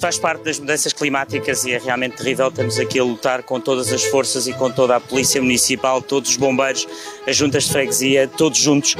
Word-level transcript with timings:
faz 0.00 0.16
parte 0.16 0.44
das 0.44 0.60
mudanças 0.60 0.92
climáticas 0.92 1.64
e 1.64 1.72
é 1.72 1.78
realmente 1.78 2.16
terrível. 2.16 2.48
Estamos 2.48 2.78
aqui 2.78 3.00
a 3.00 3.04
lutar 3.04 3.42
com 3.42 3.60
todas 3.60 3.92
as 3.92 4.04
forças 4.04 4.46
e 4.46 4.52
com 4.52 4.70
toda 4.70 4.94
a 4.94 5.00
Polícia 5.00 5.42
Municipal, 5.42 6.00
todos 6.00 6.30
os 6.30 6.36
bombeiros, 6.36 6.86
as 7.26 7.36
juntas 7.36 7.64
de 7.64 7.72
freguesia, 7.72 8.28
todos 8.28 8.58
juntos. 8.58 8.94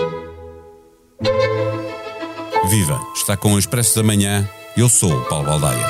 Viva! 2.68 3.00
Está 3.14 3.36
com 3.36 3.54
o 3.54 3.58
Expresso 3.58 3.94
da 3.96 4.02
Manhã. 4.02 4.48
Eu 4.76 4.88
sou 4.88 5.12
o 5.12 5.24
Paulo 5.26 5.46
Baldaia. 5.46 5.86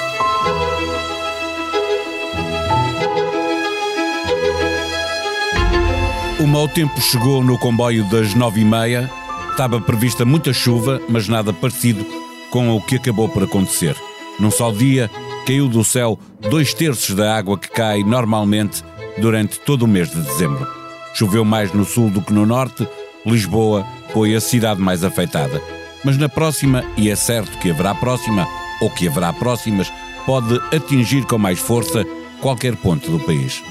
O 6.38 6.46
mau 6.46 6.68
tempo 6.68 7.00
chegou 7.00 7.42
no 7.42 7.58
comboio 7.58 8.04
das 8.10 8.34
nove 8.34 8.60
e 8.60 8.64
meia. 8.64 9.10
Estava 9.50 9.80
prevista 9.80 10.24
muita 10.24 10.52
chuva, 10.52 11.00
mas 11.08 11.28
nada 11.28 11.52
parecido 11.52 12.04
com 12.50 12.76
o 12.76 12.80
que 12.80 12.96
acabou 12.96 13.28
por 13.28 13.42
acontecer. 13.42 13.96
Num 14.38 14.50
só 14.50 14.70
dia, 14.70 15.10
caiu 15.46 15.68
do 15.68 15.82
céu 15.82 16.18
dois 16.48 16.72
terços 16.72 17.14
da 17.14 17.36
água 17.36 17.58
que 17.58 17.68
cai 17.68 18.02
normalmente 18.02 18.82
durante 19.18 19.58
todo 19.60 19.82
o 19.82 19.88
mês 19.88 20.10
de 20.10 20.20
dezembro. 20.20 20.66
Choveu 21.14 21.44
mais 21.44 21.72
no 21.72 21.84
sul 21.84 22.10
do 22.10 22.22
que 22.22 22.32
no 22.32 22.46
norte, 22.46 22.86
Lisboa 23.26 23.84
foi 24.12 24.34
a 24.34 24.40
cidade 24.40 24.80
mais 24.80 25.02
afetada. 25.04 25.60
Mas 26.04 26.16
na 26.16 26.28
próxima, 26.28 26.84
e 26.96 27.10
é 27.10 27.16
certo 27.16 27.58
que 27.58 27.70
haverá 27.70 27.94
próxima, 27.94 28.46
ou 28.80 28.88
que 28.88 29.08
haverá 29.08 29.32
próximas, 29.32 29.92
pode 30.24 30.54
atingir 30.74 31.24
com 31.26 31.38
mais 31.38 31.58
força 31.58 32.06
qualquer 32.40 32.76
ponto 32.76 33.10
do 33.10 33.18
país. 33.18 33.62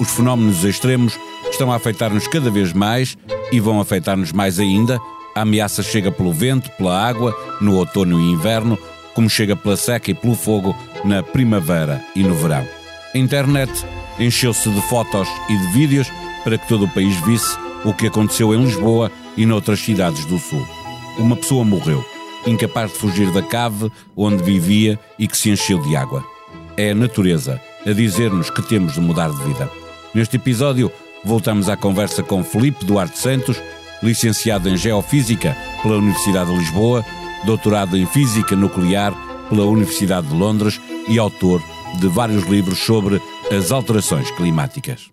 Os 0.00 0.10
fenómenos 0.10 0.64
extremos 0.64 1.18
estão 1.50 1.70
a 1.70 1.76
afetar-nos 1.76 2.26
cada 2.26 2.50
vez 2.50 2.72
mais 2.72 3.16
e 3.52 3.60
vão 3.60 3.80
afetar-nos 3.80 4.32
mais 4.32 4.58
ainda. 4.58 4.98
A 5.34 5.42
ameaça 5.42 5.82
chega 5.82 6.10
pelo 6.10 6.32
vento, 6.32 6.70
pela 6.72 6.98
água, 6.98 7.36
no 7.60 7.76
outono 7.76 8.20
e 8.20 8.30
inverno, 8.30 8.78
como 9.14 9.30
chega 9.30 9.56
pela 9.56 9.76
seca 9.76 10.10
e 10.10 10.14
pelo 10.14 10.34
fogo 10.34 10.76
na 11.04 11.22
primavera 11.22 12.04
e 12.14 12.22
no 12.22 12.34
verão. 12.34 12.66
A 13.14 13.18
internet 13.18 13.72
encheu-se 14.18 14.68
de 14.68 14.80
fotos 14.82 15.28
e 15.48 15.56
de 15.56 15.66
vídeos 15.72 16.08
para 16.42 16.58
que 16.58 16.68
todo 16.68 16.84
o 16.84 16.88
país 16.88 17.16
visse 17.24 17.56
o 17.84 17.94
que 17.94 18.06
aconteceu 18.06 18.54
em 18.54 18.64
Lisboa 18.64 19.10
e 19.36 19.46
noutras 19.46 19.80
cidades 19.80 20.24
do 20.26 20.38
Sul. 20.38 20.66
Uma 21.18 21.36
pessoa 21.36 21.64
morreu, 21.64 22.04
incapaz 22.46 22.92
de 22.92 22.98
fugir 22.98 23.30
da 23.32 23.42
cave 23.42 23.90
onde 24.16 24.42
vivia 24.42 24.98
e 25.18 25.28
que 25.28 25.36
se 25.36 25.50
encheu 25.50 25.80
de 25.80 25.94
água. 25.94 26.24
É 26.76 26.90
a 26.90 26.94
natureza 26.94 27.60
a 27.86 27.92
dizer-nos 27.92 28.50
que 28.50 28.62
temos 28.62 28.94
de 28.94 29.00
mudar 29.00 29.30
de 29.30 29.44
vida. 29.44 29.70
Neste 30.14 30.36
episódio, 30.36 30.90
voltamos 31.24 31.68
à 31.68 31.76
conversa 31.76 32.22
com 32.22 32.42
Felipe 32.42 32.84
Duarte 32.84 33.18
Santos, 33.18 33.60
licenciado 34.02 34.68
em 34.68 34.76
Geofísica 34.76 35.56
pela 35.82 35.96
Universidade 35.96 36.50
de 36.50 36.58
Lisboa 36.58 37.04
doutorado 37.44 37.96
em 37.96 38.06
Física 38.06 38.56
Nuclear 38.56 39.14
pela 39.48 39.64
Universidade 39.64 40.26
de 40.26 40.34
Londres 40.34 40.80
e 41.08 41.18
autor 41.18 41.62
de 42.00 42.08
vários 42.08 42.44
livros 42.44 42.78
sobre 42.78 43.20
as 43.50 43.70
alterações 43.70 44.30
climáticas. 44.32 45.10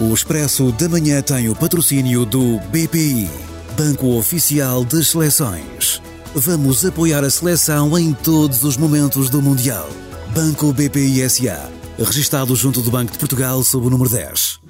O 0.00 0.14
Expresso 0.14 0.72
da 0.72 0.88
Manhã 0.88 1.20
tem 1.20 1.48
o 1.48 1.54
patrocínio 1.54 2.24
do 2.24 2.58
BPI, 2.70 3.28
Banco 3.76 4.16
Oficial 4.16 4.84
das 4.84 5.08
Seleções. 5.08 6.00
Vamos 6.34 6.84
apoiar 6.86 7.24
a 7.24 7.30
seleção 7.30 7.98
em 7.98 8.12
todos 8.12 8.62
os 8.62 8.76
momentos 8.76 9.28
do 9.28 9.42
Mundial. 9.42 9.88
Banco 10.34 10.72
BPI 10.72 11.28
SA, 11.28 11.70
registado 11.98 12.54
junto 12.54 12.80
do 12.80 12.90
Banco 12.90 13.12
de 13.12 13.18
Portugal 13.18 13.62
sob 13.64 13.88
o 13.88 13.90
número 13.90 14.08
10. 14.08 14.60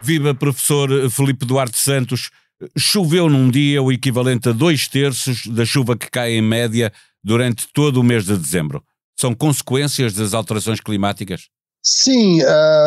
Viva 0.00 0.34
professor 0.34 1.10
Felipe 1.10 1.44
Duarte 1.44 1.78
Santos. 1.78 2.30
Choveu 2.76 3.28
num 3.28 3.50
dia 3.50 3.82
o 3.82 3.92
equivalente 3.92 4.48
a 4.48 4.52
dois 4.52 4.88
terços 4.88 5.46
da 5.46 5.64
chuva 5.64 5.96
que 5.96 6.10
cai 6.10 6.32
em 6.32 6.42
média 6.42 6.92
durante 7.22 7.68
todo 7.72 7.98
o 7.98 8.04
mês 8.04 8.24
de 8.24 8.36
dezembro. 8.36 8.82
São 9.18 9.34
consequências 9.34 10.14
das 10.14 10.34
alterações 10.34 10.80
climáticas? 10.80 11.48
Sim, 11.82 12.40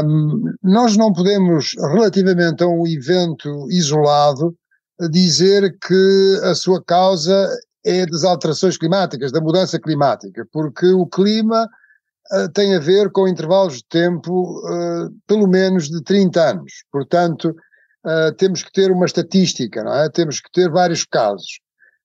um, 0.03 0.43
nós 0.61 0.97
não 0.97 1.13
podemos, 1.13 1.73
relativamente 1.77 2.63
a 2.63 2.67
um 2.67 2.85
evento 2.85 3.67
isolado, 3.69 4.53
dizer 5.09 5.77
que 5.79 6.39
a 6.43 6.53
sua 6.53 6.83
causa 6.83 7.49
é 7.85 8.05
das 8.05 8.23
alterações 8.23 8.77
climáticas, 8.77 9.31
da 9.31 9.39
mudança 9.39 9.79
climática, 9.79 10.45
porque 10.51 10.87
o 10.87 11.05
clima 11.05 11.65
uh, 12.33 12.51
tem 12.53 12.75
a 12.75 12.79
ver 12.79 13.09
com 13.11 13.27
intervalos 13.27 13.77
de 13.77 13.85
tempo 13.87 14.59
uh, 14.67 15.09
pelo 15.25 15.47
menos 15.47 15.87
de 15.87 16.03
30 16.03 16.41
anos. 16.41 16.83
Portanto, 16.91 17.55
uh, 18.05 18.33
temos 18.35 18.63
que 18.63 18.71
ter 18.71 18.91
uma 18.91 19.05
estatística, 19.05 19.83
não 19.83 19.93
é? 19.93 20.09
Temos 20.09 20.39
que 20.39 20.51
ter 20.51 20.69
vários 20.69 21.03
casos. 21.05 21.59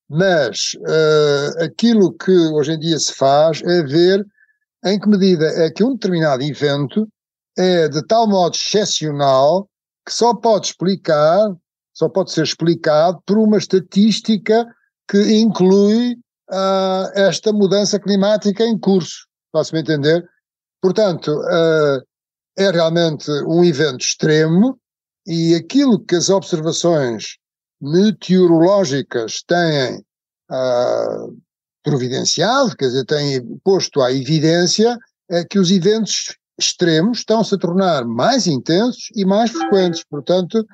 Mas 0.09 0.75
uh, 0.75 1.63
aquilo 1.63 2.13
que 2.13 2.31
hoje 2.31 2.73
em 2.73 2.79
dia 2.79 2.99
se 2.99 3.13
faz 3.13 3.61
é 3.63 3.83
ver 3.83 4.25
em 4.83 4.99
que 4.99 5.09
medida 5.09 5.47
é 5.47 5.71
que 5.71 5.83
um 5.83 5.93
determinado 5.93 6.43
evento 6.43 7.07
é 7.57 7.87
de 7.87 8.05
tal 8.05 8.27
modo 8.27 8.55
excepcional 8.55 9.67
que 10.05 10.13
só 10.13 10.35
pode 10.35 10.67
explicar, 10.67 11.55
só 11.93 12.07
pode 12.07 12.31
ser 12.31 12.43
explicado 12.43 13.19
por 13.25 13.37
uma 13.39 13.57
estatística 13.57 14.67
que 15.09 15.39
inclui 15.39 16.13
uh, 16.51 17.09
esta 17.15 17.51
mudança 17.51 17.99
climática 17.99 18.63
em 18.63 18.77
curso. 18.77 19.25
Posso-me 19.51 19.81
entender? 19.81 20.23
Portanto, 20.81 21.29
uh, 21.29 22.01
é 22.57 22.69
realmente 22.69 23.31
um 23.47 23.63
evento 23.63 24.01
extremo 24.01 24.79
e 25.25 25.55
aquilo 25.55 25.99
que 25.99 26.15
as 26.15 26.29
observações 26.29 27.37
meteorológicas 27.81 29.43
têm 29.47 29.97
uh, 30.51 31.37
providenciado, 31.83 32.75
quer 32.75 32.85
dizer, 32.85 33.05
têm 33.05 33.59
posto 33.63 34.01
à 34.01 34.11
evidência, 34.11 34.97
é 35.29 35.43
que 35.43 35.59
os 35.59 35.71
eventos 35.71 36.35
extremos 36.57 37.19
estão-se 37.19 37.55
a 37.55 37.57
tornar 37.57 38.05
mais 38.05 38.47
intensos 38.47 39.09
e 39.15 39.25
mais 39.25 39.51
frequentes. 39.51 40.03
Portanto, 40.09 40.65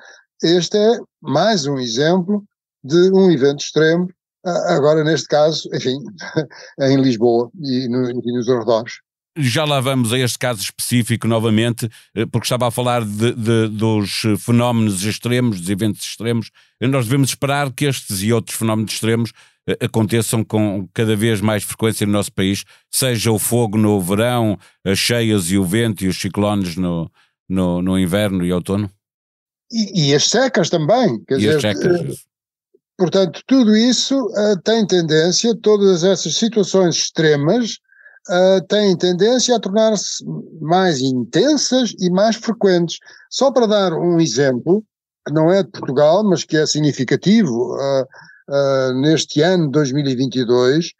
este 0.42 0.76
é 0.76 0.98
mais 1.20 1.66
um 1.66 1.78
exemplo 1.78 2.44
de 2.84 3.10
um 3.12 3.30
evento 3.30 3.60
extremo, 3.60 4.08
agora 4.44 5.04
neste 5.04 5.28
caso, 5.28 5.68
enfim, 5.72 5.98
em 6.80 7.00
Lisboa 7.00 7.50
e, 7.60 7.88
no, 7.88 8.10
e 8.10 8.32
nos 8.32 8.48
arredores 8.48 8.94
já 9.36 9.64
lá 9.64 9.80
vamos 9.80 10.12
a 10.12 10.18
este 10.18 10.38
caso 10.38 10.60
específico 10.60 11.26
novamente, 11.26 11.88
eh, 12.14 12.26
porque 12.26 12.44
estava 12.44 12.68
a 12.68 12.70
falar 12.70 13.04
de, 13.04 13.32
de, 13.32 13.68
dos 13.68 14.22
fenómenos 14.38 15.04
extremos, 15.04 15.60
dos 15.60 15.70
eventos 15.70 16.02
extremos. 16.02 16.50
Nós 16.80 17.06
devemos 17.06 17.30
esperar 17.30 17.72
que 17.72 17.86
estes 17.86 18.22
e 18.22 18.32
outros 18.32 18.56
fenómenos 18.56 18.92
extremos 18.92 19.32
eh, 19.68 19.78
aconteçam 19.84 20.42
com 20.42 20.88
cada 20.92 21.14
vez 21.14 21.40
mais 21.40 21.62
frequência 21.62 22.06
no 22.06 22.12
nosso 22.12 22.32
país, 22.32 22.64
seja 22.90 23.30
o 23.30 23.38
fogo 23.38 23.78
no 23.78 24.00
verão, 24.00 24.58
as 24.84 24.98
cheias 24.98 25.50
e 25.50 25.56
o 25.56 25.64
vento 25.64 26.04
e 26.04 26.08
os 26.08 26.20
ciclones 26.20 26.76
no, 26.76 27.10
no, 27.48 27.80
no 27.80 27.98
inverno 27.98 28.44
e 28.44 28.52
outono? 28.52 28.90
E, 29.70 30.08
e, 30.08 30.14
as 30.14 30.28
secas 30.28 30.68
também. 30.68 31.22
Quer 31.24 31.36
e 31.36 31.38
dizer, 31.38 31.56
as 31.56 31.62
secas. 31.62 32.00
Eh, 32.00 32.14
portanto, 32.98 33.40
tudo 33.46 33.76
isso 33.76 34.20
uh, 34.26 34.60
tem 34.62 34.86
tendência, 34.86 35.56
todas 35.56 36.02
essas 36.02 36.34
situações 36.34 36.96
extremas, 36.96 37.78
uh, 38.28 38.60
têm 38.66 38.96
tendência 38.96 39.56
a 39.56 39.60
tornar-se 39.60 40.24
mais 40.60 41.00
intensas 41.00 41.94
e 41.98 42.10
mais 42.10 42.36
frequentes. 42.36 42.98
Só 43.30 43.50
para 43.50 43.66
dar 43.66 43.92
um 43.92 44.20
exemplo, 44.20 44.84
que 45.26 45.32
não 45.32 45.50
é 45.50 45.62
de 45.62 45.70
Portugal, 45.70 46.24
mas 46.24 46.44
que 46.44 46.56
é 46.56 46.66
significativo, 46.66 47.74
uh, 47.74 48.02
uh, 48.48 49.00
neste 49.00 49.40
ano 49.40 49.70
2022, 49.70 50.92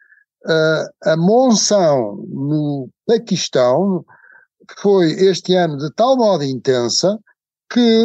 a 1.05 1.15
monção 1.15 2.17
no 2.27 2.89
Paquistão 3.07 4.03
foi 4.79 5.11
este 5.11 5.55
ano 5.55 5.77
de 5.77 5.89
tal 5.93 6.17
modo 6.17 6.43
intensa 6.43 7.17
que 7.71 8.03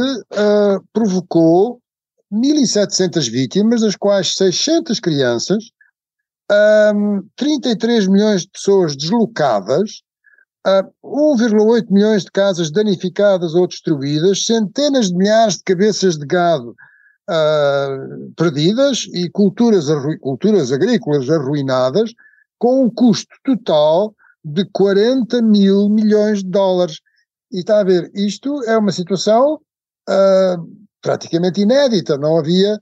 provocou 0.92 1.80
1.700 2.32 3.28
vítimas, 3.28 3.80
das 3.80 3.96
quais 3.96 4.36
600 4.36 5.00
crianças, 5.00 5.72
um, 6.50 7.22
33 7.36 8.06
milhões 8.06 8.42
de 8.42 8.50
pessoas 8.50 8.96
deslocadas, 8.96 10.02
uh, 10.66 10.90
1,8 11.04 11.86
milhões 11.90 12.24
de 12.24 12.30
casas 12.30 12.70
danificadas 12.70 13.54
ou 13.54 13.66
destruídas, 13.66 14.44
centenas 14.44 15.08
de 15.08 15.16
milhares 15.16 15.58
de 15.58 15.64
cabeças 15.64 16.16
de 16.16 16.26
gado 16.26 16.74
uh, 17.28 18.32
perdidas 18.36 19.06
e 19.12 19.28
culturas, 19.30 19.86
culturas 20.20 20.72
agrícolas 20.72 21.28
arruinadas, 21.28 22.12
com 22.58 22.84
um 22.84 22.90
custo 22.90 23.34
total 23.44 24.14
de 24.44 24.64
40 24.72 25.42
mil 25.42 25.88
milhões 25.88 26.42
de 26.42 26.50
dólares. 26.50 27.00
E 27.52 27.60
está 27.60 27.80
a 27.80 27.84
ver, 27.84 28.10
isto 28.14 28.62
é 28.64 28.76
uma 28.76 28.92
situação 28.92 29.60
uh, 30.08 30.78
praticamente 31.00 31.60
inédita, 31.60 32.16
não 32.16 32.38
havia 32.38 32.80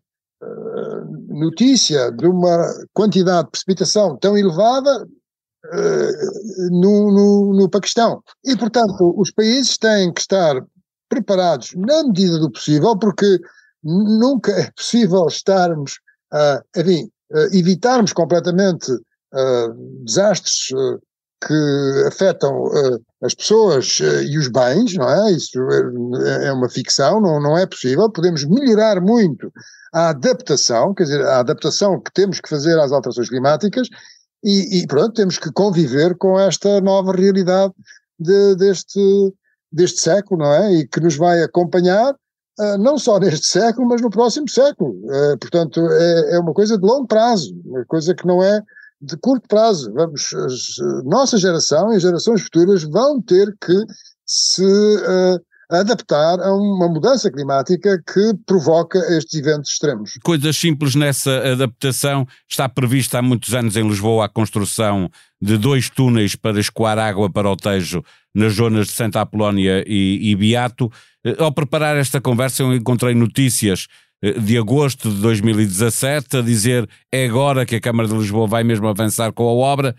notícia 1.38 2.10
de 2.12 2.26
uma 2.26 2.72
quantidade 2.92 3.44
de 3.44 3.50
precipitação 3.50 4.16
tão 4.16 4.36
elevada 4.36 5.04
uh, 5.04 6.70
no, 6.70 7.12
no, 7.12 7.54
no 7.54 7.70
Paquistão. 7.70 8.22
E, 8.44 8.56
portanto, 8.56 9.14
os 9.16 9.30
países 9.30 9.76
têm 9.76 10.12
que 10.12 10.20
estar 10.20 10.62
preparados 11.08 11.74
na 11.76 12.04
medida 12.04 12.38
do 12.38 12.50
possível, 12.50 12.98
porque 12.98 13.40
nunca 13.82 14.52
é 14.52 14.70
possível 14.72 15.26
estarmos, 15.26 15.98
uh, 16.32 16.80
enfim, 16.80 17.10
evitarmos 17.52 18.12
completamente 18.12 18.86
desastres 20.04 20.68
que 21.44 22.04
afetam 22.06 22.70
as 23.20 23.34
pessoas 23.34 23.98
e 24.00 24.38
os 24.38 24.48
bens, 24.48 24.94
não 24.94 25.08
é? 25.08 25.32
Isso 25.32 25.58
é, 25.70 26.46
é 26.46 26.52
uma 26.52 26.68
ficção, 26.68 27.20
não, 27.20 27.40
não 27.40 27.58
é 27.58 27.66
possível. 27.66 28.10
Podemos 28.10 28.44
melhorar 28.44 29.00
muito 29.00 29.52
a 29.96 30.10
adaptação, 30.10 30.92
quer 30.92 31.04
dizer, 31.04 31.22
a 31.22 31.38
adaptação 31.38 31.98
que 31.98 32.12
temos 32.12 32.38
que 32.38 32.50
fazer 32.50 32.78
às 32.78 32.92
alterações 32.92 33.30
climáticas 33.30 33.88
e, 34.44 34.82
e 34.82 34.86
pronto, 34.86 35.14
temos 35.14 35.38
que 35.38 35.50
conviver 35.50 36.14
com 36.18 36.38
esta 36.38 36.82
nova 36.82 37.12
realidade 37.12 37.72
de, 38.20 38.56
deste, 38.56 39.00
deste 39.72 40.02
século, 40.02 40.42
não 40.42 40.52
é? 40.52 40.74
E 40.74 40.86
que 40.86 41.00
nos 41.00 41.16
vai 41.16 41.42
acompanhar 41.42 42.12
uh, 42.12 42.78
não 42.78 42.98
só 42.98 43.18
neste 43.18 43.46
século, 43.46 43.88
mas 43.88 44.02
no 44.02 44.10
próximo 44.10 44.46
século. 44.50 44.90
Uh, 45.04 45.38
portanto, 45.38 45.80
é, 45.90 46.36
é, 46.36 46.38
uma 46.40 46.52
coisa 46.52 46.76
de 46.76 46.84
longo 46.84 47.06
prazo, 47.06 47.58
uma 47.64 47.86
coisa 47.86 48.14
que 48.14 48.26
não 48.26 48.42
é 48.42 48.60
de 49.00 49.16
curto 49.16 49.48
prazo. 49.48 49.90
Vamos, 49.94 50.28
nossa 51.06 51.38
geração 51.38 51.90
e 51.90 51.96
as 51.96 52.02
gerações 52.02 52.42
futuras 52.42 52.82
vão 52.82 53.22
ter 53.22 53.50
que 53.58 53.82
se 54.26 54.62
uh, 54.62 55.40
adaptar 55.70 56.40
a 56.40 56.54
uma 56.54 56.88
mudança 56.88 57.30
climática 57.30 58.00
que 58.06 58.34
provoca 58.46 58.98
estes 59.16 59.40
eventos 59.40 59.70
extremos. 59.72 60.12
Coisas 60.22 60.56
simples 60.56 60.94
nessa 60.94 61.52
adaptação. 61.52 62.26
Está 62.48 62.68
prevista 62.68 63.18
há 63.18 63.22
muitos 63.22 63.54
anos 63.54 63.76
em 63.76 63.86
Lisboa 63.86 64.26
a 64.26 64.28
construção 64.28 65.10
de 65.40 65.58
dois 65.58 65.90
túneis 65.90 66.34
para 66.34 66.60
escoar 66.60 66.98
água 66.98 67.30
para 67.30 67.50
o 67.50 67.56
Tejo 67.56 68.02
nas 68.34 68.54
zonas 68.54 68.88
de 68.88 68.92
Santa 68.92 69.20
Apolónia 69.20 69.84
e, 69.86 70.30
e 70.30 70.36
Beato. 70.36 70.90
Eh, 71.24 71.36
ao 71.38 71.52
preparar 71.52 71.96
esta 71.96 72.20
conversa, 72.20 72.62
eu 72.62 72.74
encontrei 72.74 73.14
notícias 73.14 73.88
eh, 74.22 74.38
de 74.38 74.56
agosto 74.56 75.10
de 75.10 75.20
2017 75.20 76.38
a 76.38 76.42
dizer 76.42 76.88
é 77.12 77.26
agora 77.26 77.66
que 77.66 77.76
a 77.76 77.80
Câmara 77.80 78.08
de 78.08 78.14
Lisboa 78.14 78.46
vai 78.46 78.62
mesmo 78.62 78.86
avançar 78.88 79.32
com 79.32 79.44
a 79.44 79.52
obra. 79.52 79.96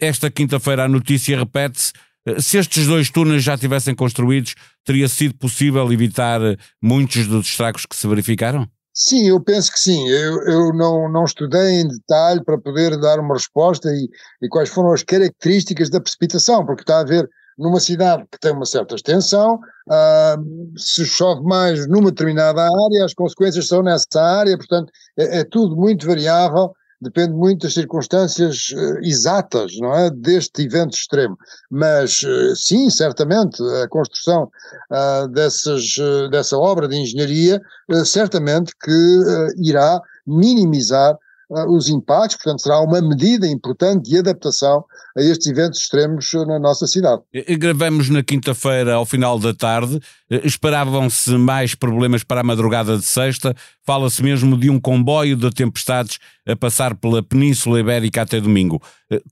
Esta 0.00 0.30
quinta-feira 0.30 0.84
a 0.84 0.88
notícia 0.88 1.38
repete-se 1.38 1.92
eh, 1.94 2.00
se 2.38 2.58
estes 2.58 2.86
dois 2.86 3.10
túneis 3.10 3.42
já 3.42 3.56
tivessem 3.56 3.94
construídos, 3.94 4.54
teria 4.84 5.08
sido 5.08 5.34
possível 5.36 5.90
evitar 5.92 6.40
eh, 6.42 6.56
muitos 6.82 7.26
dos 7.26 7.46
estragos 7.46 7.86
que 7.86 7.94
se 7.96 8.06
verificaram? 8.06 8.68
Sim, 8.92 9.28
eu 9.28 9.38
penso 9.38 9.70
que 9.70 9.78
sim. 9.78 10.08
Eu, 10.08 10.42
eu 10.42 10.72
não, 10.72 11.10
não 11.10 11.24
estudei 11.24 11.80
em 11.80 11.88
detalhe 11.88 12.42
para 12.42 12.58
poder 12.58 12.98
dar 12.98 13.20
uma 13.20 13.34
resposta 13.34 13.90
e, 13.90 14.08
e 14.42 14.48
quais 14.48 14.70
foram 14.70 14.92
as 14.92 15.02
características 15.02 15.90
da 15.90 16.00
precipitação, 16.00 16.64
porque 16.64 16.82
está 16.82 17.00
a 17.00 17.04
ver 17.04 17.28
numa 17.58 17.80
cidade 17.80 18.24
que 18.30 18.38
tem 18.38 18.52
uma 18.52 18.66
certa 18.66 18.94
extensão, 18.94 19.54
uh, 19.56 20.78
se 20.78 21.04
chove 21.06 21.42
mais 21.42 21.86
numa 21.88 22.10
determinada 22.10 22.62
área, 22.62 23.04
as 23.04 23.14
consequências 23.14 23.68
são 23.68 23.82
nessa 23.82 24.20
área, 24.20 24.56
portanto 24.56 24.90
é, 25.18 25.40
é 25.40 25.44
tudo 25.44 25.76
muito 25.76 26.06
variável 26.06 26.72
depende 27.00 27.32
muito 27.32 27.62
das 27.62 27.74
circunstâncias 27.74 28.70
uh, 28.70 28.98
exatas, 29.02 29.76
não 29.78 29.94
é, 29.94 30.10
deste 30.10 30.62
evento 30.62 30.94
extremo. 30.94 31.36
Mas 31.70 32.22
uh, 32.22 32.56
sim, 32.56 32.88
certamente 32.90 33.62
a 33.82 33.88
construção 33.88 34.50
uh, 34.90 35.28
dessas, 35.28 35.96
dessa 36.30 36.56
obra 36.56 36.88
de 36.88 36.96
engenharia 36.96 37.60
certamente 38.04 38.72
que 38.82 39.52
irá 39.58 40.00
minimizar 40.26 41.16
os 41.48 41.88
impactos, 41.88 42.36
portanto 42.36 42.62
será 42.62 42.80
uma 42.80 43.00
medida 43.00 43.46
importante 43.46 44.10
de 44.10 44.18
adaptação 44.18 44.84
a 45.16 45.22
estes 45.22 45.46
eventos 45.46 45.80
extremos 45.80 46.32
na 46.46 46.58
nossa 46.58 46.86
cidade. 46.86 47.22
Gravamos 47.58 48.10
na 48.10 48.22
quinta-feira 48.22 48.94
ao 48.94 49.06
final 49.06 49.38
da 49.38 49.54
tarde, 49.54 50.00
esperavam-se 50.28 51.30
mais 51.38 51.74
problemas 51.74 52.24
para 52.24 52.40
a 52.40 52.44
madrugada 52.44 52.96
de 52.98 53.04
sexta, 53.04 53.54
fala-se 53.84 54.22
mesmo 54.22 54.58
de 54.58 54.68
um 54.68 54.80
comboio 54.80 55.36
de 55.36 55.50
tempestades 55.50 56.18
a 56.46 56.56
passar 56.56 56.94
pela 56.94 57.22
Península 57.22 57.78
Ibérica 57.80 58.22
até 58.22 58.40
domingo. 58.40 58.82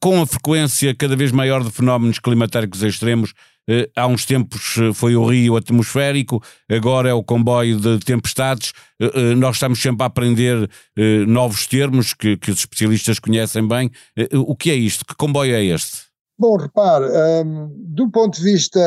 Com 0.00 0.22
a 0.22 0.26
frequência 0.26 0.94
cada 0.94 1.16
vez 1.16 1.32
maior 1.32 1.64
de 1.64 1.70
fenómenos 1.70 2.20
climatéricos 2.20 2.82
extremos, 2.82 3.32
eh, 3.32 3.53
há 3.96 4.06
uns 4.06 4.24
tempos 4.24 4.76
eh, 4.78 4.92
foi 4.92 5.16
o 5.16 5.26
rio 5.26 5.56
atmosférico, 5.56 6.42
agora 6.70 7.08
é 7.08 7.14
o 7.14 7.22
comboio 7.22 7.80
de 7.80 7.98
tempestades. 8.00 8.72
Eh, 9.00 9.34
nós 9.34 9.56
estamos 9.56 9.80
sempre 9.80 10.02
a 10.02 10.06
aprender 10.06 10.68
novos 11.26 11.66
termos 11.66 12.14
que, 12.14 12.36
que 12.36 12.50
os 12.50 12.58
especialistas 12.58 13.18
conhecem 13.18 13.66
bem. 13.66 13.90
O 14.32 14.54
que 14.54 14.70
é 14.70 14.74
isto? 14.74 15.04
Que 15.04 15.14
comboio 15.14 15.54
é 15.54 15.64
este? 15.64 16.04
Bom, 16.38 16.56
repare, 16.56 17.06
um, 17.44 17.70
do 17.74 18.10
ponto 18.10 18.36
de 18.36 18.42
vista 18.42 18.80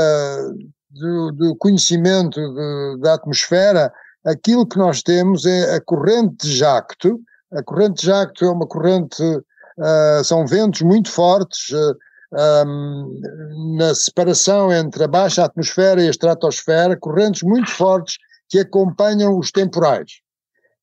do, 0.89 1.31
do 1.31 1.55
conhecimento 1.55 2.39
de, 2.39 3.01
da 3.01 3.13
atmosfera, 3.13 3.91
aquilo 4.25 4.67
que 4.67 4.77
nós 4.77 5.01
temos 5.01 5.45
é 5.45 5.75
a 5.75 5.81
corrente 5.81 6.45
de 6.45 6.57
jacto. 6.57 7.19
A 7.53 7.63
corrente 7.63 8.01
de 8.01 8.07
jacto 8.07 8.43
é 8.43 8.49
uma 8.49 8.67
corrente, 8.67 9.23
uh, 9.23 10.23
são 10.23 10.45
ventos 10.45 10.81
muito 10.81 11.09
fortes, 11.09 11.69
uh, 11.69 11.95
um, 12.33 13.75
na 13.77 13.95
separação 13.95 14.71
entre 14.71 15.03
a 15.03 15.07
baixa 15.07 15.45
atmosfera 15.45 16.01
e 16.01 16.07
a 16.07 16.11
estratosfera, 16.11 16.97
correntes 16.97 17.43
muito 17.43 17.69
fortes 17.71 18.17
que 18.49 18.59
acompanham 18.59 19.37
os 19.37 19.51
temporais. 19.51 20.19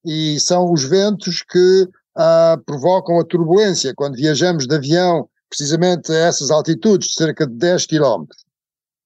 E 0.05 0.39
são 0.41 0.73
os 0.73 0.85
ventos 0.85 1.43
que 1.43 1.89
uh, 2.17 2.63
provocam 2.65 3.19
a 3.19 3.25
turbulência 3.25 3.95
quando 3.97 4.17
viajamos 4.17 4.67
de 4.67 4.75
avião, 4.75 5.29
precisamente 5.49 6.13
a 6.13 6.17
essas 6.17 6.51
altitudes, 6.51 7.09
de 7.09 7.15
cerca 7.15 7.47
de 7.47 7.55
10 7.55 7.87
km. 7.87 8.27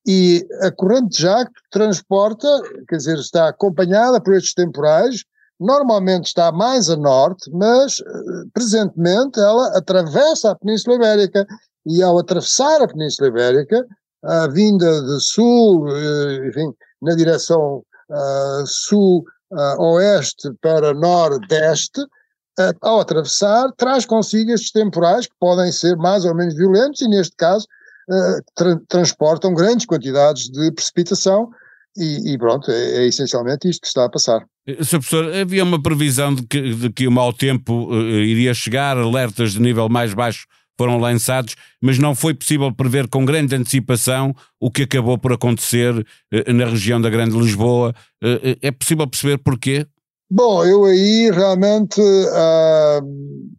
E 0.06 0.46
a 0.62 0.70
corrente 0.70 1.16
de 1.16 1.22
jacto 1.22 1.60
transporta, 1.70 2.48
quer 2.88 2.96
dizer, 2.96 3.18
está 3.18 3.48
acompanhada 3.48 4.20
por 4.20 4.34
estes 4.34 4.54
temporais, 4.54 5.24
normalmente 5.60 6.26
está 6.26 6.50
mais 6.50 6.88
a 6.88 6.96
norte, 6.96 7.50
mas 7.52 7.98
uh, 7.98 8.48
presentemente 8.52 9.38
ela 9.38 9.76
atravessa 9.76 10.50
a 10.50 10.56
Península 10.56 10.96
Ibérica 10.96 11.46
e 11.86 12.02
ao 12.02 12.18
atravessar 12.18 12.82
a 12.82 12.88
Península 12.88 13.28
Ibérica, 13.28 13.86
a 14.24 14.48
vinda 14.48 15.02
de 15.02 15.20
sul, 15.20 15.88
eh, 15.88 16.48
enfim, 16.48 16.72
na 17.00 17.14
direção 17.14 17.82
uh, 18.10 18.66
sul-oeste 18.66 20.48
uh, 20.48 20.54
para 20.60 20.92
nordeste, 20.92 22.00
uh, 22.00 22.74
ao 22.80 23.00
atravessar, 23.00 23.70
traz 23.76 24.04
consigo 24.04 24.50
estes 24.50 24.72
temporais 24.72 25.26
que 25.26 25.34
podem 25.38 25.70
ser 25.70 25.96
mais 25.96 26.24
ou 26.24 26.34
menos 26.34 26.54
violentos 26.56 27.00
e, 27.00 27.08
neste 27.08 27.36
caso, 27.36 27.66
tra 28.54 28.80
transportam 28.88 29.52
grandes 29.52 29.84
quantidades 29.84 30.48
de 30.48 30.72
precipitação 30.72 31.50
e, 31.94 32.32
e 32.32 32.38
pronto, 32.38 32.70
é, 32.70 33.02
é, 33.02 33.06
essencialmente 33.06 33.68
isto 33.68 33.82
que 33.82 33.86
está 33.86 34.06
a 34.06 34.08
passar. 34.08 34.46
Eh, 34.66 34.82
Sr. 34.82 34.98
Professor, 34.98 35.34
havia 35.34 35.62
uma 35.62 35.80
previsão 35.82 36.34
de 36.34 36.42
que, 36.46 36.74
de 36.74 36.90
que 36.90 37.06
o 37.06 37.12
mau 37.12 37.34
tempo 37.34 37.94
iria 37.94 38.54
chegar, 38.54 38.96
alertas 38.96 39.52
de 39.52 39.60
nível 39.60 39.90
mais 39.90 40.14
baixo 40.14 40.46
foram 40.78 40.98
lançados, 40.98 41.56
mas 41.82 41.98
não 41.98 42.14
foi 42.14 42.32
possível 42.32 42.72
prever 42.72 43.08
com 43.08 43.24
grande 43.24 43.54
antecipação 43.54 44.34
o 44.60 44.70
que 44.70 44.84
acabou 44.84 45.18
por 45.18 45.32
acontecer 45.32 46.06
eh, 46.32 46.52
na 46.52 46.66
região 46.66 47.00
da 47.00 47.10
Grande 47.10 47.36
Lisboa. 47.36 47.92
Eh, 48.22 48.40
eh, 48.62 48.68
é 48.68 48.70
possível 48.70 49.06
perceber 49.06 49.38
porquê? 49.38 49.86
Bom, 50.30 50.62
eu 50.64 50.84
aí 50.84 51.30
realmente 51.30 52.00
uh, 52.00 53.00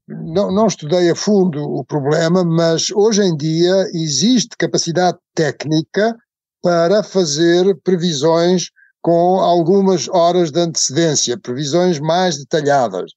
não, 0.08 0.52
não, 0.52 0.68
estudei 0.68 1.10
a 1.10 1.16
fundo 1.16 1.60
o 1.64 1.84
problema, 1.84 2.44
mas 2.44 2.92
hoje 2.92 3.24
em 3.24 3.36
dia 3.36 3.88
existe 3.92 4.56
capacidade 4.56 5.18
técnica 5.34 6.16
para 6.62 7.02
fazer 7.02 7.76
previsões 7.84 8.70
com 9.02 9.40
algumas 9.40 10.08
horas 10.10 10.52
de 10.52 10.60
antecedência, 10.60 11.40
previsões 11.40 12.00
mais 12.00 12.38
detalhadas. 12.38 13.12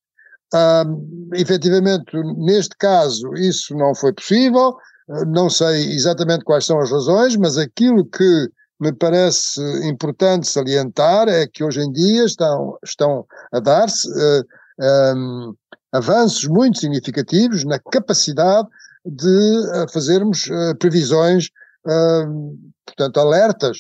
Efetivamente, 1.35 2.13
neste 2.37 2.77
caso, 2.77 3.33
isso 3.35 3.75
não 3.75 3.95
foi 3.95 4.13
possível, 4.13 4.77
não 5.27 5.49
sei 5.49 5.93
exatamente 5.95 6.45
quais 6.45 6.67
são 6.67 6.79
as 6.81 6.91
razões, 6.91 7.37
mas 7.37 7.57
aquilo 7.57 8.05
que 8.05 8.51
me 8.83 8.93
parece 8.93 9.61
importante 9.87 10.49
salientar 10.49 11.29
é 11.29 11.47
que 11.47 11.63
hoje 11.63 11.81
em 11.81 11.93
dia 11.93 12.25
estão, 12.25 12.77
estão 12.83 13.25
a 13.53 13.61
dar-se 13.61 14.09
uh, 14.09 15.17
um, 15.17 15.55
avanços 15.93 16.49
muito 16.49 16.81
significativos 16.81 17.63
na 17.65 17.79
capacidade 17.79 18.67
de 19.07 19.29
uh, 19.29 19.93
fazermos 19.93 20.49
uh, 20.49 20.77
previsões, 20.79 21.49
portanto, 22.87 23.19
alertas 23.19 23.79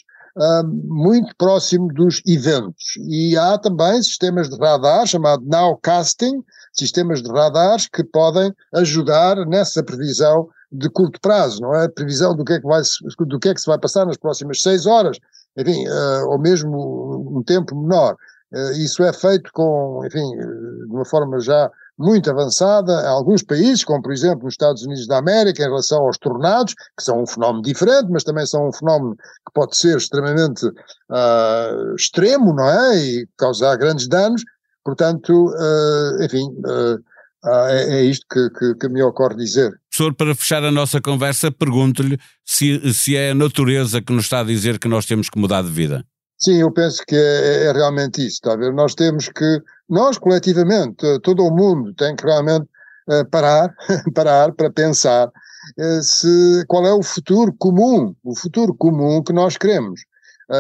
muito 0.64 1.32
próximo 1.36 1.86
dos 1.92 2.20
eventos. 2.26 2.96
E 3.08 3.36
há 3.36 3.56
também 3.58 4.02
sistemas 4.02 4.48
de 4.48 4.56
radar 4.56 5.06
chamado 5.06 5.44
nowcasting, 5.44 6.42
sistemas 6.72 7.22
de 7.22 7.30
radares 7.30 7.88
que 7.88 8.02
podem 8.02 8.52
ajudar 8.74 9.36
nessa 9.46 9.82
previsão 9.82 10.48
de 10.70 10.88
curto 10.88 11.20
prazo, 11.20 11.60
não 11.60 11.74
é? 11.74 11.88
Previsão 11.88 12.34
do 12.34 12.44
que 12.44 12.54
é 12.54 12.60
que, 12.60 12.66
vai, 12.66 12.82
do 13.26 13.38
que, 13.38 13.48
é 13.48 13.54
que 13.54 13.60
se 13.60 13.66
vai 13.66 13.78
passar 13.78 14.06
nas 14.06 14.16
próximas 14.16 14.62
seis 14.62 14.86
horas, 14.86 15.18
enfim, 15.56 15.86
uh, 15.86 16.28
ou 16.28 16.38
mesmo 16.38 17.38
um 17.38 17.42
tempo 17.42 17.76
menor. 17.76 18.16
Uh, 18.52 18.72
isso 18.72 19.02
é 19.02 19.12
feito 19.12 19.50
com, 19.52 20.02
enfim, 20.06 20.30
de 20.30 20.94
uma 20.94 21.04
forma 21.04 21.38
já 21.40 21.70
muito 21.98 22.30
avançada 22.30 22.92
em 23.02 23.06
alguns 23.06 23.42
países, 23.42 23.84
como 23.84 24.02
por 24.02 24.12
exemplo 24.12 24.44
nos 24.44 24.54
Estados 24.54 24.82
Unidos 24.82 25.06
da 25.06 25.18
América, 25.18 25.62
em 25.62 25.66
relação 25.66 26.04
aos 26.04 26.18
tornados, 26.18 26.74
que 26.74 27.02
são 27.02 27.22
um 27.22 27.26
fenómeno 27.26 27.62
diferente, 27.62 28.10
mas 28.10 28.24
também 28.24 28.46
são 28.46 28.68
um 28.68 28.72
fenómeno 28.72 29.14
que 29.14 29.52
pode 29.54 29.76
ser 29.76 29.96
extremamente 29.96 30.66
uh, 30.66 31.94
extremo, 31.94 32.54
não 32.54 32.68
é? 32.68 32.96
E 32.96 33.28
causar 33.36 33.76
grandes 33.76 34.08
danos. 34.08 34.42
Portanto, 34.84 35.46
uh, 35.46 36.24
enfim, 36.24 36.44
uh, 36.44 36.98
é, 37.44 37.98
é, 37.98 38.04
isto 38.04 38.26
que, 38.30 38.50
que, 38.50 38.74
que, 38.76 38.88
me 38.88 39.02
ocorre 39.02 39.36
dizer. 39.36 39.72
Professor, 39.90 40.14
para 40.14 40.34
fechar 40.34 40.64
a 40.64 40.70
nossa 40.70 41.00
conversa, 41.00 41.50
pergunto-lhe 41.50 42.18
se, 42.44 42.92
se 42.92 43.16
é 43.16 43.30
a 43.30 43.34
natureza 43.34 44.00
que 44.00 44.12
nos 44.12 44.24
está 44.24 44.40
a 44.40 44.44
dizer 44.44 44.78
que 44.78 44.88
nós 44.88 45.06
temos 45.06 45.28
que 45.28 45.38
mudar 45.38 45.62
de 45.62 45.70
vida. 45.70 46.04
Sim, 46.38 46.60
eu 46.60 46.72
penso 46.72 47.02
que 47.06 47.14
é, 47.14 47.64
é 47.66 47.72
realmente 47.72 48.18
isso, 48.18 48.36
está 48.36 48.52
a 48.52 48.56
ver? 48.56 48.72
Nós 48.72 48.94
temos 48.94 49.28
que, 49.28 49.60
nós 49.88 50.18
coletivamente, 50.18 51.04
todo 51.22 51.44
o 51.44 51.50
mundo 51.50 51.94
tem 51.94 52.14
que 52.16 52.24
realmente 52.24 52.66
uh, 53.08 53.28
parar, 53.30 53.72
parar 54.14 54.52
para 54.52 54.70
pensar 54.70 55.30
se, 56.02 56.64
qual 56.66 56.84
é 56.84 56.92
o 56.92 57.04
futuro 57.04 57.54
comum, 57.56 58.14
o 58.24 58.34
futuro 58.34 58.74
comum 58.74 59.22
que 59.22 59.32
nós 59.32 59.56
queremos. 59.56 60.00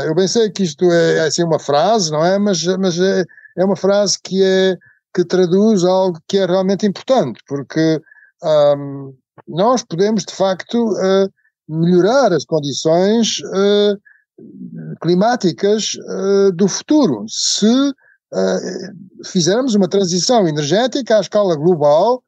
Eu 0.06 0.14
pensei 0.14 0.48
que 0.48 0.62
isto 0.62 0.90
é, 0.90 1.16
é 1.16 1.20
assim 1.22 1.42
uma 1.42 1.58
frase, 1.58 2.10
não 2.10 2.24
é? 2.24 2.38
Mas, 2.38 2.64
mas 2.78 2.98
é, 2.98 3.24
é 3.56 3.64
uma 3.64 3.76
frase 3.76 4.18
que 4.22 4.42
é 4.42 4.76
que 5.14 5.24
traduz 5.24 5.84
algo 5.84 6.18
que 6.26 6.38
é 6.38 6.46
realmente 6.46 6.86
importante, 6.86 7.40
porque 7.46 8.00
um, 8.42 9.14
nós 9.46 9.82
podemos, 9.82 10.24
de 10.24 10.34
facto, 10.34 10.92
uh, 10.92 11.30
melhorar 11.68 12.32
as 12.32 12.44
condições 12.44 13.38
uh, 13.40 14.96
climáticas 15.00 15.92
uh, 15.94 16.52
do 16.52 16.66
futuro 16.68 17.24
se 17.28 17.92
fizermos 19.26 19.74
uma 19.74 19.86
transição 19.86 20.48
energética 20.48 21.18
à 21.18 21.20
escala 21.20 21.54
global 21.54 22.24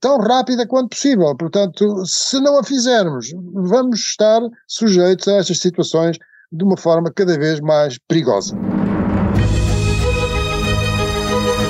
tão 0.00 0.18
rápida 0.18 0.66
quanto 0.66 0.90
possível. 0.90 1.34
Portanto, 1.34 2.04
se 2.04 2.38
não 2.40 2.58
a 2.58 2.62
fizermos, 2.62 3.28
vamos 3.54 4.00
estar 4.00 4.42
sujeitos 4.68 5.26
a 5.28 5.36
estas 5.36 5.58
situações 5.58 6.18
de 6.52 6.62
uma 6.62 6.76
forma 6.76 7.10
cada 7.10 7.38
vez 7.38 7.58
mais 7.58 7.96
perigosa. 8.06 8.54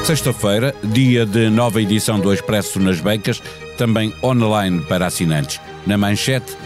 Sexta-feira, 0.06 0.72
dia 0.84 1.26
de 1.26 1.50
nova 1.50 1.82
edição 1.82 2.20
do 2.20 2.32
Expresso 2.32 2.78
nas 2.78 3.00
bancas, 3.00 3.42
também 3.76 4.14
online 4.22 4.80
para 4.82 5.04
assinantes. 5.04 5.60
Na 5.84 5.98
manchete, 5.98 6.56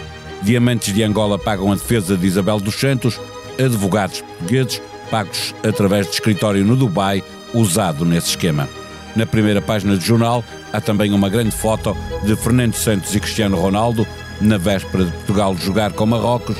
Diamantes 0.42 0.92
de 0.92 1.02
Angola 1.02 1.38
pagam 1.38 1.72
a 1.72 1.74
defesa 1.74 2.18
de 2.18 2.26
Isabel 2.26 2.60
dos 2.60 2.74
Santos, 2.74 3.18
advogados 3.58 4.20
portugueses 4.20 4.82
pagos 5.10 5.54
através 5.66 6.06
de 6.06 6.12
escritório 6.12 6.62
no 6.66 6.76
Dubai, 6.76 7.24
usado 7.54 8.04
nesse 8.04 8.28
esquema. 8.28 8.68
Na 9.16 9.24
primeira 9.24 9.62
página 9.62 9.96
do 9.96 10.04
jornal 10.04 10.44
há 10.70 10.78
também 10.78 11.10
uma 11.10 11.30
grande 11.30 11.56
foto 11.56 11.96
de 12.22 12.36
Fernando 12.36 12.74
Santos 12.74 13.14
e 13.14 13.20
Cristiano 13.20 13.56
Ronaldo 13.56 14.06
na 14.38 14.58
véspera 14.58 15.06
de 15.06 15.12
Portugal 15.12 15.56
jogar 15.56 15.94
com 15.94 16.04
Marrocos, 16.04 16.58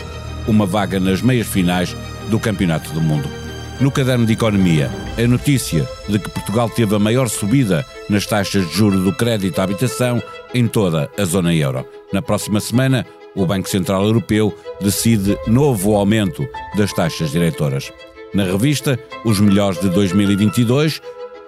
uma 0.49 0.65
vaga 0.65 0.99
nas 0.99 1.21
meias 1.21 1.47
finais 1.47 1.95
do 2.31 2.41
Campeonato 2.41 2.91
do 2.93 3.03
Mundo. 3.03 3.40
No 3.81 3.91
caderno 3.91 4.27
de 4.27 4.35
Economia, 4.35 4.91
a 5.17 5.27
notícia 5.27 5.89
de 6.07 6.19
que 6.19 6.29
Portugal 6.29 6.69
teve 6.69 6.95
a 6.95 6.99
maior 6.99 7.31
subida 7.31 7.83
nas 8.11 8.27
taxas 8.27 8.69
de 8.69 8.75
juros 8.75 9.03
do 9.03 9.17
crédito 9.17 9.59
à 9.59 9.65
habitação 9.65 10.23
em 10.53 10.69
toda 10.69 11.11
a 11.19 11.25
zona 11.25 11.55
euro. 11.55 11.87
Na 12.13 12.21
próxima 12.21 12.61
semana, 12.61 13.07
o 13.35 13.47
Banco 13.47 13.71
Central 13.71 14.05
Europeu 14.05 14.55
decide 14.83 15.35
novo 15.47 15.97
aumento 15.97 16.47
das 16.77 16.93
taxas 16.93 17.31
diretoras. 17.31 17.91
Na 18.35 18.45
revista, 18.45 18.99
os 19.25 19.41
melhores 19.41 19.81
de 19.81 19.89
2022, 19.89 21.01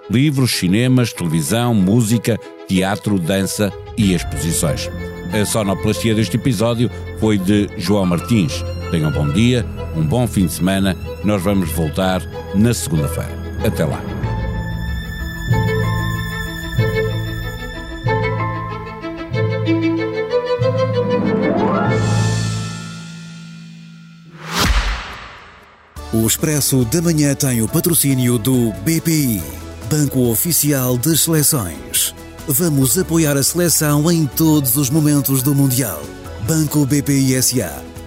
livros, 0.09 0.53
cinemas, 0.53 1.13
televisão, 1.13 1.75
música, 1.75 2.39
teatro, 2.67 3.19
dança 3.19 3.71
e 3.95 4.15
exposições. 4.15 4.89
A 5.39 5.45
sonoplastia 5.45 6.15
deste 6.15 6.37
episódio 6.37 6.89
foi 7.19 7.37
de 7.37 7.69
João 7.77 8.07
Martins. 8.07 8.63
Tenham 8.93 9.09
um 9.09 9.11
bom 9.11 9.27
dia, 9.27 9.65
um 9.95 10.05
bom 10.05 10.27
fim 10.27 10.45
de 10.45 10.53
semana. 10.53 10.95
Nós 11.23 11.41
vamos 11.41 11.71
voltar 11.71 12.21
na 12.53 12.75
segunda-feira. 12.75 13.35
Até 13.65 13.85
lá. 13.85 13.99
O 26.13 26.27
Expresso 26.27 26.85
da 26.85 27.01
Manhã 27.01 27.33
tem 27.33 27.63
o 27.63 27.67
patrocínio 27.67 28.37
do 28.37 28.71
BPI, 28.83 29.41
Banco 29.89 30.29
Oficial 30.29 30.99
das 30.99 31.21
Seleções. 31.21 32.13
Vamos 32.47 32.95
apoiar 32.99 33.37
a 33.37 33.41
seleção 33.41 34.11
em 34.11 34.27
todos 34.27 34.77
os 34.77 34.91
momentos 34.91 35.41
do 35.41 35.55
Mundial. 35.55 35.99
Banco 36.45 36.85
BPI 36.85 37.41
SA 37.41 37.92